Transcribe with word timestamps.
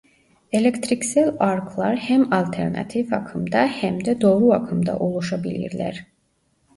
Elektriksel 0.49 1.35
arklar 1.39 1.97
hem 1.97 2.31
alternatif 2.33 3.13
akımda 3.13 3.67
hem 3.67 4.05
de 4.05 4.21
doğru 4.21 4.53
akımda 4.53 4.99
oluşabilirler. 4.99 6.05